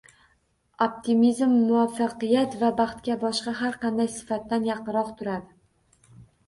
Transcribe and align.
Optimizm 0.85 1.53
muvaffaqiyat 1.67 2.57
va 2.63 2.73
baxtga 2.81 3.19
boshqa 3.27 3.57
har 3.63 3.79
qanday 3.85 4.13
sifatdan 4.19 4.71
yaqinroq 4.71 5.15
turadi 5.23 6.25